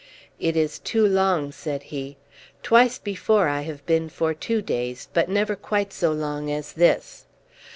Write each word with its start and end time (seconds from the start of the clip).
"It 0.39 0.57
is 0.57 0.79
too 0.79 1.05
long," 1.07 1.51
said 1.51 1.83
he. 1.93 2.17
"Twice 2.63 2.97
before 2.97 3.47
I 3.47 3.61
have 3.61 3.85
been 3.85 4.09
for 4.09 4.33
two 4.33 4.59
days, 4.63 5.07
but 5.13 5.29
never 5.29 5.55
quite 5.55 5.93
so 5.93 6.11
long 6.11 6.49
as 6.49 6.73
this. 6.73 7.27